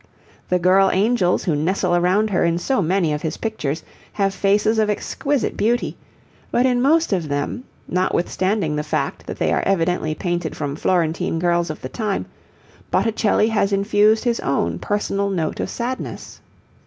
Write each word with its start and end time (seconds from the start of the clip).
The 0.49 0.57
girl 0.57 0.89
angels 0.89 1.43
who 1.43 1.55
nestle 1.55 1.95
around 1.95 2.31
her 2.31 2.43
in 2.43 2.57
so 2.57 2.81
many 2.81 3.13
of 3.13 3.21
his 3.21 3.37
pictures, 3.37 3.83
have 4.13 4.33
faces 4.33 4.79
of 4.79 4.89
exquisite 4.89 5.55
beauty, 5.55 5.95
but 6.49 6.65
in 6.65 6.81
most 6.81 7.13
of 7.13 7.29
them, 7.29 7.65
notwithstanding 7.87 8.75
the 8.75 8.81
fact 8.81 9.27
that 9.27 9.37
they 9.37 9.53
are 9.53 9.61
evidently 9.63 10.15
painted 10.15 10.57
from 10.57 10.75
Florentine 10.75 11.37
girls 11.37 11.69
of 11.69 11.81
the 11.83 11.89
time, 11.89 12.25
Botticelli 12.89 13.49
has 13.49 13.71
infused 13.71 14.23
his 14.23 14.39
own 14.39 14.79
personal 14.79 15.29
note 15.29 15.59
of 15.59 15.69
sadness. 15.69 16.41